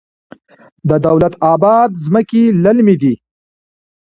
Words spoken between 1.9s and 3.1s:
ځمکې للمي